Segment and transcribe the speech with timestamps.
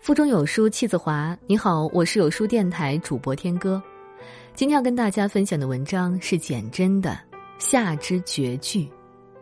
[0.00, 1.36] 腹中有书气自华。
[1.46, 3.82] 你好，我是有书电台主播天歌。
[4.54, 7.10] 今天要跟大家分享的文章是简真的
[7.58, 8.84] 《夏之绝句》，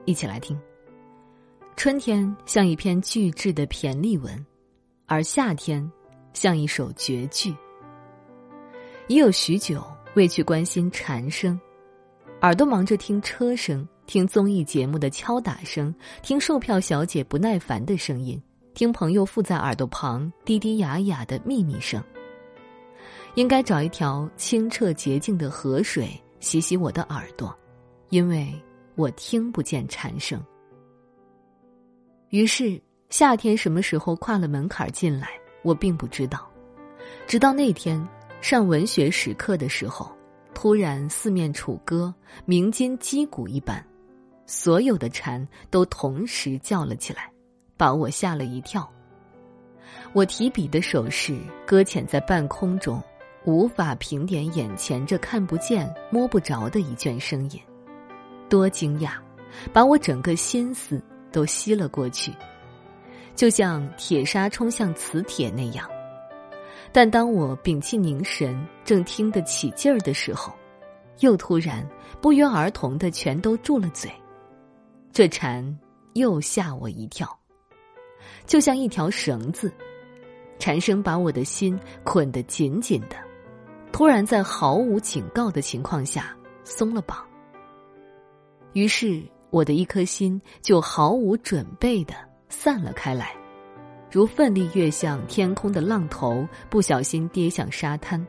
[0.06, 0.58] 一起来听。
[1.77, 4.45] 春天像一篇巨制的骈俪文，
[5.04, 5.88] 而夏天
[6.33, 7.54] 像一首绝句。
[9.07, 9.85] 已有许久
[10.15, 11.59] 未去关心蝉声，
[12.41, 18.43] 耳朵忙着听车声，听综艺节目的敲打声，听售票小姐不耐烦的声音。
[18.77, 21.98] 听朋友附在耳朵旁低低哑哑的秘密声。
[23.34, 26.10] 应该找一条清澈洁净的河水
[26.41, 27.56] 洗洗我的耳朵，
[28.10, 28.52] 因为
[28.95, 30.45] 我听不见蝉声。
[32.28, 32.78] 于是
[33.09, 35.30] 夏天什么时候跨了门槛进来，
[35.62, 36.47] 我并不知道。
[37.27, 38.06] 直到那天
[38.42, 40.14] 上文学史课的时候，
[40.52, 42.14] 突然四面楚歌，
[42.45, 43.83] 鸣金击鼓一般，
[44.45, 47.33] 所有的蝉都同时叫了起来。
[47.76, 48.88] 把我吓了一跳。
[50.12, 53.02] 我提笔的手势搁浅在半空中，
[53.44, 57.60] 无法评点眼前这看不见、摸不着的一卷声音，
[58.48, 59.12] 多惊讶，
[59.72, 62.33] 把我整个心思都吸了过去，
[63.34, 65.88] 就像铁砂冲向磁铁那样。
[66.92, 70.52] 但当我屏气凝神，正听得起劲儿的时候，
[71.20, 71.86] 又突然
[72.22, 74.11] 不约而同的全都住了嘴，
[75.12, 75.78] 这蝉
[76.14, 77.38] 又吓我一跳。
[78.47, 79.72] 就像一条绳子，
[80.58, 83.16] 蝉声把我的心捆得紧紧的，
[83.92, 87.19] 突然在毫无警告的情况下松了绑。
[88.72, 92.14] 于是我的一颗心就毫无准备的
[92.48, 93.34] 散了开来，
[94.11, 98.24] 如奋力跃向天空的浪头，不小心跌向沙滩。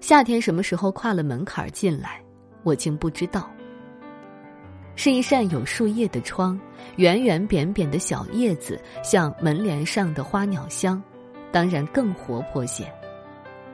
[0.00, 2.22] 夏天什么时候跨了门槛进来，
[2.64, 3.50] 我竟不知道。
[4.96, 6.60] 是一扇有树叶的窗，
[6.96, 11.02] 圆圆扁扁的小叶子像门帘上的花鸟香，
[11.50, 12.84] 当然更活泼些。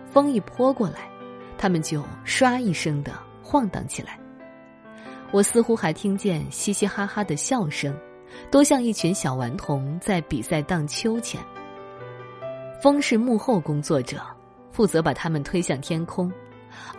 [0.07, 1.11] 风一泼过来，
[1.59, 4.19] 它们就唰一声的晃荡起来。
[5.33, 7.93] 我似乎还听见嘻嘻哈哈的笑声，
[8.51, 11.41] 多像一群小顽童在比赛荡秋千。
[12.81, 14.21] 风是幕后工作者，
[14.71, 16.33] 负责把它们推向天空，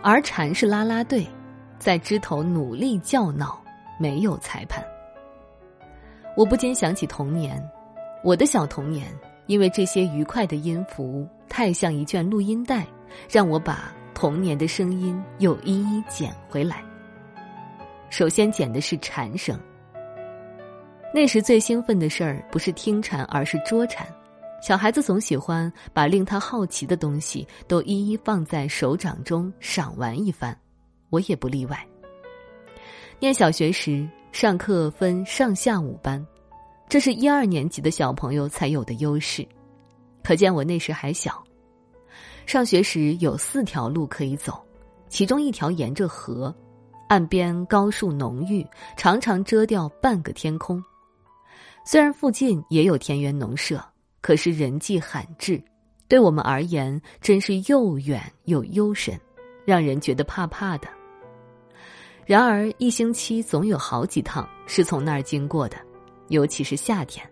[0.02, 1.26] 而蝉是啦啦队，
[1.78, 3.58] 在枝头努力叫闹。
[3.98, 4.84] 没有裁判，
[6.36, 7.62] 我不禁想起童年，
[8.22, 9.06] 我的小童年，
[9.46, 12.86] 因为这些愉快的音符太像一卷录音带，
[13.28, 16.82] 让我把童年的声音又一一捡回来。
[18.10, 19.58] 首先捡的是蝉声。
[21.12, 24.06] 那时最兴奋的事儿不是听蝉，而是捉蝉。
[24.60, 30.56] 小孩子总喜欢把令他好奇的东西都一一放在手掌中赏玩一番，
[31.10, 31.87] 我也不例外。
[33.20, 36.24] 念小学时，上课分上下午班，
[36.88, 39.44] 这是一二年级的小朋友才有的优势。
[40.22, 41.42] 可见我那时还小。
[42.46, 44.64] 上学时有四条路可以走，
[45.08, 46.54] 其中一条沿着河，
[47.08, 48.64] 岸边高树浓郁，
[48.96, 50.80] 常常遮掉半个天空。
[51.84, 53.84] 虽然附近也有田园农舍，
[54.20, 55.60] 可是人迹罕至，
[56.06, 59.18] 对我们而言真是又远又幽深，
[59.64, 60.88] 让人觉得怕怕的。
[62.28, 65.78] 然而，一星期总有好几趟是从那儿经过的，
[66.28, 67.26] 尤其是夏天。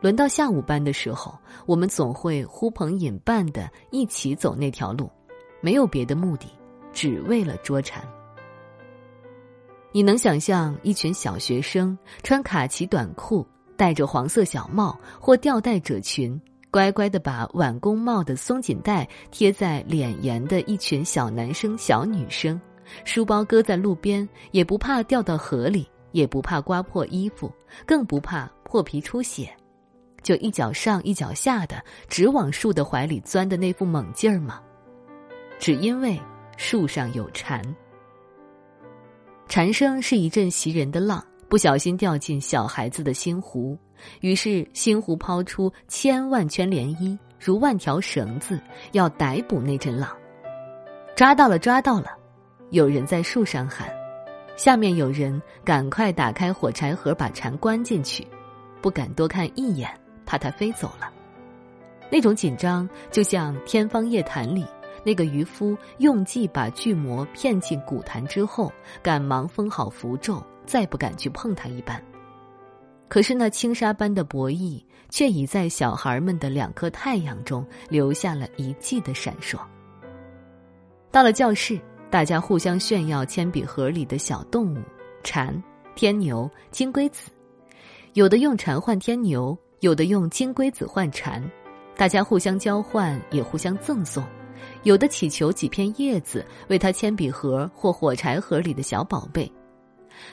[0.00, 1.36] 轮到下午班的时候，
[1.66, 5.10] 我们总会呼朋引伴的一起走那条路，
[5.60, 6.46] 没有别的目的，
[6.92, 8.04] 只为了捉蝉。
[9.90, 13.44] 你能想象一群小学生穿卡其短裤，
[13.76, 22.60] 戴着黄色小帽或吊带褶裙，乖乖的把碗工帽的松紧带贴在脸沿的一群小男生、小女生？
[23.04, 27.52] 书包搁在路边，也不怕掉到河里，也不怕刮破衣服，
[27.86, 29.48] 更不怕破皮出血，
[30.22, 34.60] 就一脚上一脚下的直往树的怀里钻的那副猛劲儿吗？
[35.58, 36.20] 只因为
[36.56, 37.62] 树上有蝉。
[39.48, 43.78] 蝉声是一阵袭人的浪，不小心掉进小孩子的心湖，
[44.20, 48.60] 于是心湖抛出千万圈涟漪，如万条绳子，
[48.92, 50.10] 要逮捕那阵浪。
[51.14, 52.06] 抓到了，抓到了！
[52.70, 53.88] 有人在树上喊，
[54.56, 58.26] 下面有人赶快打开火柴盒，把蝉关进去，
[58.80, 59.88] 不敢多看一眼，
[60.26, 61.12] 怕它飞走了。
[62.10, 64.66] 那种紧张，就像《天方夜谭》里
[65.04, 68.72] 那个渔夫用计把巨魔骗进古潭之后，
[69.02, 72.02] 赶忙封好符咒，再不敢去碰它一般。
[73.08, 79.58] 可是那轻纱般的博弈，却已在小孩们的两颗太阳中留下了一季的闪烁。
[81.12, 81.78] 到了教室。
[82.10, 84.78] 大家互相炫耀铅笔盒里的小动物：
[85.24, 85.62] 蝉、
[85.94, 87.30] 天牛、金龟子。
[88.12, 91.42] 有的用蝉换天牛，有的用金龟子换蝉，
[91.96, 94.24] 大家互相交换，也互相赠送。
[94.84, 99.50] 有的祈求几片叶子，为他铅笔盒或火柴盒里的小宝贝。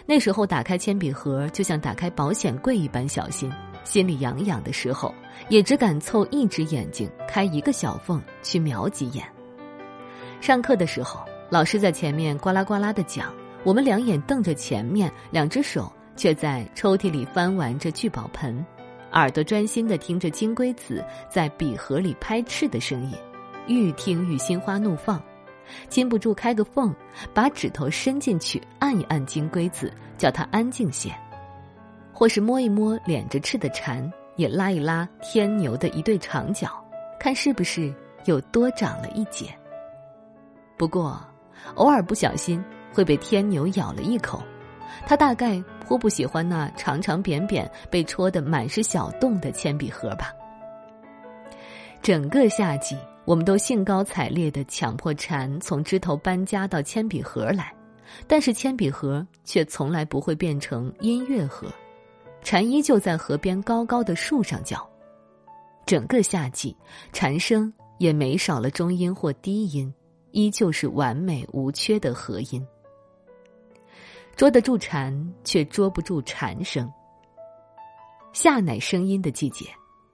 [0.06, 3.52] 那时候打开铅笔盒，就像打开保险柜一般小心，
[3.84, 5.12] 心里痒痒的时候，
[5.50, 9.26] 也只敢凑一只眼睛开一个小缝去瞄几眼。
[10.40, 13.30] 上课的时候，老师在前面呱啦呱啦的讲，
[13.66, 18.66] 我们两眼瞪着前面，两只手却在抽屉里翻玩着聚宝盆，
[19.12, 23.12] 耳朵专心的听着金龟子在笔盒里拍翅的声音。
[23.68, 25.22] 愈听愈心花怒放，
[25.90, 26.96] 禁不住开个缝，
[27.34, 31.10] 把指头伸进去按一按金龟子，叫它安静些；
[32.14, 36.82] 或是摸一摸敛着翅的蝉，也拉一拉天牛的一对长角，
[37.20, 37.94] 看是不是
[38.24, 39.54] 又多长了一截。
[40.78, 41.22] 不过，
[41.76, 42.64] 偶尔不小心
[42.94, 44.44] 会被天牛咬了一口，
[45.06, 50.32] 它大概颇不喜欢那长长扁扁、被戳得满是小洞的铅笔盒吧。
[52.02, 52.98] 整个夏季。
[53.24, 57.72] 我们都兴高采烈地强迫蝉从枝头搬家到铅笔盒来，
[58.26, 61.68] 但是铅笔盒却从来不会变成音乐盒，
[62.42, 64.86] 蝉依旧在河边高高的树上叫。
[65.86, 66.76] 整个夏季，
[67.14, 69.94] 蝉声也没少了中音或低音，
[70.32, 72.66] 依旧是完美无缺的和音。
[74.36, 76.92] 捉得住蝉，却捉不住蝉声。
[78.34, 79.66] 夏乃声音的季节，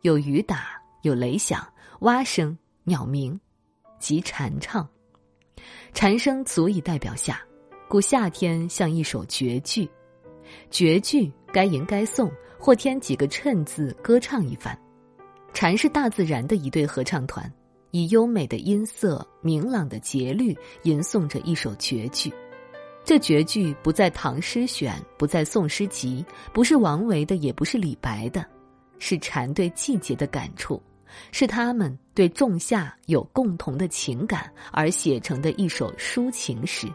[0.02, 1.68] 有雨打，有雷响，
[2.00, 2.58] 蛙声。
[2.90, 3.38] 鸟鸣，
[4.00, 4.88] 即蝉唱，
[5.94, 7.38] 蝉声足以代表夏，
[7.90, 9.90] 故夏天像一首绝句。
[10.72, 14.80] 绝句该吟该诵，或添几个衬字，歌唱一番。
[15.54, 17.52] 蝉是大自然的一对合唱团，
[17.92, 22.32] 以优美的音色、明朗的节律吟诵着一首绝句。
[23.04, 28.46] 这绝句不在唐诗选，不在宋诗集，不是王维的，也不是李白的，
[29.00, 30.82] 是蝉对季节的感触。
[31.32, 36.86] 是他们对仲夏有共同的情感而写成的一首抒情诗。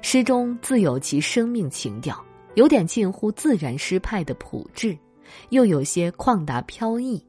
[0.00, 2.24] 诗中自有其生命情调，
[2.54, 4.96] 有点近乎自然诗派的朴质，
[5.50, 7.20] 又有些旷达飘逸。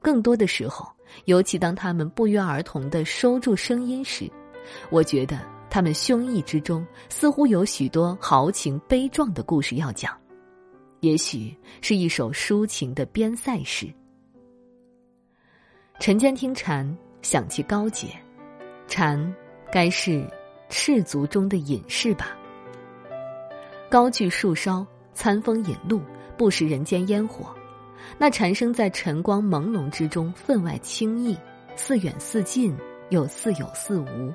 [0.00, 0.90] 更多的时候，
[1.26, 4.30] 尤其当他们不约而同的收住声音时，
[4.90, 5.38] 我觉得
[5.70, 10.16] 他们胸臆之中似乎有许多豪情悲壮的故事要讲。
[11.00, 13.86] 也许是一首抒情的边塞诗。
[16.00, 18.08] 晨间听蝉，想起高洁。
[18.88, 19.34] 蝉，
[19.70, 20.26] 该是
[20.68, 22.36] 赤足中的隐士吧。
[23.90, 26.00] 高踞树梢，餐风饮露，
[26.36, 27.54] 不食人间烟火。
[28.18, 31.36] 那蝉声在晨光朦胧之中分外清逸，
[31.76, 32.76] 似远似近，
[33.10, 34.32] 又似有似无。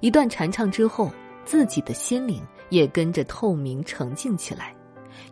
[0.00, 1.12] 一段蝉唱之后，
[1.44, 4.74] 自己的心灵也跟着透明澄净起来，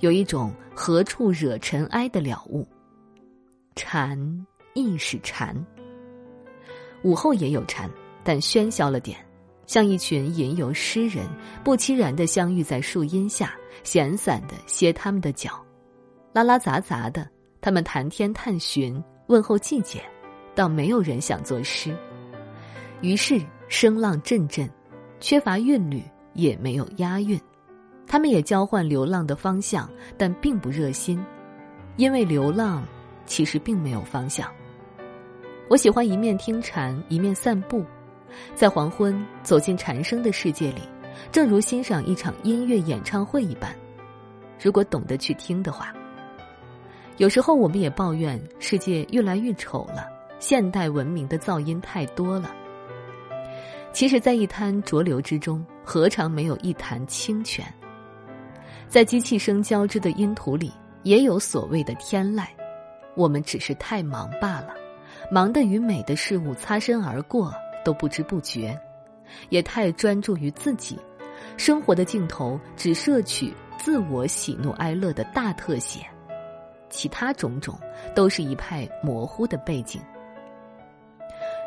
[0.00, 2.66] 有一种何处惹尘埃的了悟。
[3.74, 4.46] 蝉。
[4.74, 5.56] 亦是蝉。
[7.02, 7.90] 午后也有蝉，
[8.22, 9.18] 但喧嚣了点，
[9.66, 11.26] 像一群吟游诗人，
[11.64, 13.52] 不期然的相遇在树荫下，
[13.82, 15.60] 闲散的歇他们的脚，
[16.38, 17.28] 拉拉杂杂的，
[17.60, 20.00] 他们谈天探寻，问候季节，
[20.54, 21.92] 倒没有人想作诗。
[23.00, 24.70] 于是声浪阵阵，
[25.18, 26.00] 缺乏韵律，
[26.34, 27.40] 也没有押韵。
[28.06, 31.20] 他们也交换流浪的方向，但并不热心，
[31.96, 32.84] 因为流浪
[33.26, 34.48] 其实并没有方向。
[35.68, 37.84] 我喜欢一面听蝉，一面散步，
[38.54, 40.82] 在黄昏走进蝉声的世界里，
[41.32, 43.74] 正如欣赏一场音乐演唱会一般。
[44.62, 45.92] 如果懂得去听的话，
[47.18, 50.08] 有时候我们也抱怨世界越来越丑了，
[50.38, 52.54] 现代文明的噪音太多了。
[53.92, 57.66] 其实，在一滩浊流之中，何尝没有一潭清泉？
[58.88, 60.72] 在机器声交织的音图里，
[61.02, 62.46] 也有所谓的天籁，
[63.16, 64.74] 我们只是太忙罢了。
[65.28, 67.52] 忙得与美的事物擦身而过
[67.84, 68.80] 都不知不觉，
[69.48, 70.96] 也太专注于自己，
[71.56, 76.06] 生活的镜头只摄取自我喜怒哀乐的大特写，
[76.90, 77.78] 其他种种
[78.14, 80.00] 都是一派模糊的背景。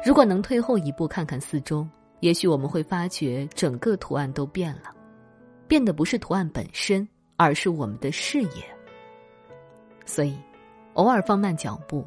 [0.05, 1.87] 如果能退后一步看看四周，
[2.19, 4.95] 也许我们会发觉整个图案都变了，
[5.67, 8.63] 变的不是图案本身，而是我们的视野。
[10.05, 10.37] 所以，
[10.93, 12.05] 偶尔放慢脚步。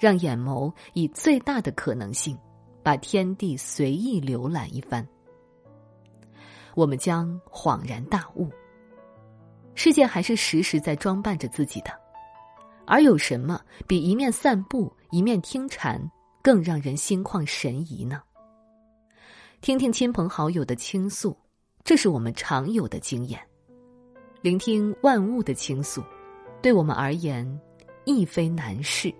[0.00, 2.36] 让眼眸以最大的可能性，
[2.82, 5.06] 把天地随意浏览一番，
[6.74, 8.50] 我们将恍然大悟：
[9.74, 12.03] 世界还是时时在装扮着自己的。
[12.86, 16.00] 而有什么比一面散步一面听蝉
[16.42, 18.22] 更让人心旷神怡呢？
[19.60, 21.36] 听听亲朋好友的倾诉，
[21.82, 23.38] 这是我们常有的经验；
[24.42, 26.02] 聆听万物的倾诉，
[26.60, 27.60] 对我们而言。
[28.06, 29.10] 亦非难事，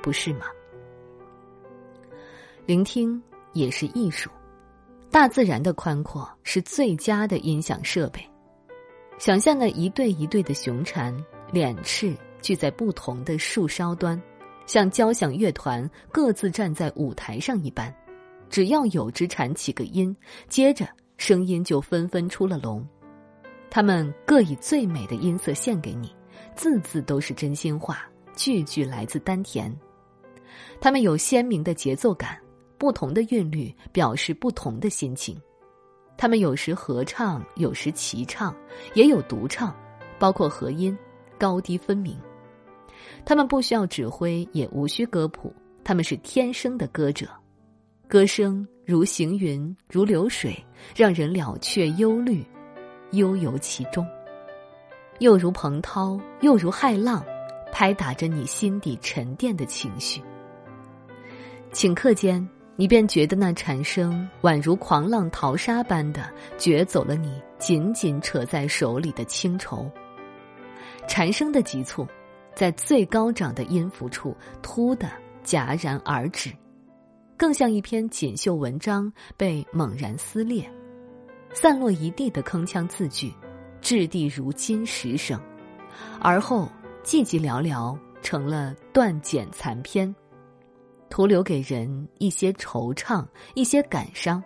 [0.00, 0.46] 不是吗？
[2.64, 3.20] 聆听
[3.52, 4.30] 也是艺术，
[5.10, 8.20] 大自然的宽阔是最佳的音响设备。
[9.18, 11.12] 想象那一对一对的雄蝉，
[11.50, 14.22] 脸翅聚在不同的树梢端，
[14.66, 17.92] 像交响乐团各自站在舞台上一般。
[18.48, 20.16] 只要有只蝉起个音，
[20.48, 20.86] 接着
[21.16, 22.86] 声音就纷纷出了笼。
[23.68, 26.14] 他们各以最美的音色献给你，
[26.54, 29.76] 字字都是真心话，句句来自丹田。
[30.80, 32.38] 他们有鲜明的节奏感，
[32.78, 35.36] 不同的韵律表示不同的心情。
[36.16, 38.54] 他们有时合唱，有时齐唱，
[38.94, 39.74] 也有独唱，
[40.16, 40.96] 包括和音，
[41.40, 42.16] 高低分明。
[43.26, 45.52] 他们不需要指挥，也无需歌谱，
[45.82, 47.26] 他们是天生的歌者。
[48.06, 50.56] 歌声如行云，如流水，
[50.94, 52.46] 让人了却忧虑。
[53.10, 54.06] 悠游其中，
[55.18, 57.24] 又如蓬涛，又如骇浪，
[57.72, 60.22] 拍打着你心底沉淀的情绪。
[61.72, 69.90] 顷刻间，你便觉得那蝉声宛如狂浪淘沙般的掘走了你紧紧扯在手里的清愁。
[71.08, 72.06] 蝉声的急促，
[72.56, 75.06] 在最高涨的音符处突的
[75.44, 76.50] 戛然而止，
[77.36, 80.66] 更像一篇锦绣文章被猛然撕裂。
[81.52, 83.30] 散落一地的铿锵字句，
[83.82, 85.38] 掷地如金石声，
[86.18, 86.66] 而后
[87.04, 90.12] 寂寂寥寥，成了断简残篇，
[91.10, 93.22] 徒留给人一些惆怅，
[93.54, 94.42] 一些感伤，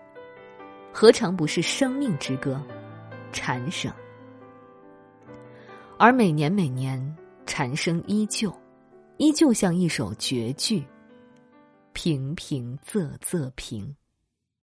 [0.93, 2.61] 何尝不是生命之歌？
[3.33, 3.93] 蝉声。
[5.97, 7.17] 而每年每年，
[7.52, 8.54] 蝉声依旧，
[9.16, 10.85] 依旧像一首绝句，
[11.92, 13.92] 平平仄仄平。